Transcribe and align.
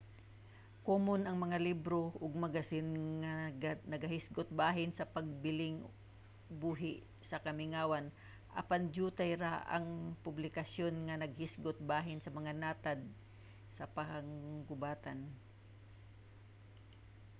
komon 0.87 1.21
ang 1.25 1.37
mga 1.45 1.57
libro 1.67 2.01
ug 2.23 2.41
magasin 2.43 2.87
nga 3.21 3.33
nagahisgot 3.93 4.49
bahin 4.61 4.91
sa 4.93 5.09
pagpabiling 5.15 5.77
buhi 6.61 6.93
sa 7.29 7.41
kamingawan 7.45 8.05
apan 8.61 8.83
dyutay 8.93 9.31
ra 9.43 9.53
ang 9.75 9.85
mga 9.95 10.17
publikasyon 10.25 10.93
nga 11.05 11.15
nagahisgot 11.23 11.77
bahin 11.91 12.19
sa 12.21 12.33
mga 12.37 12.51
natad 12.61 12.99
sa 13.77 13.85
panggubatan 13.95 15.19